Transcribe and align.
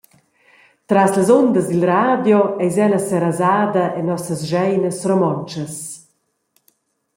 Tras 0.89 1.11
las 1.17 1.29
undas 1.39 1.67
dil 1.69 1.83
radio 1.95 2.37
eis 2.63 2.75
ella 2.85 2.99
serasada 3.09 3.83
en 3.97 4.03
nossas 4.11 4.39
scheinas 4.47 4.97
romontschas. 5.09 5.75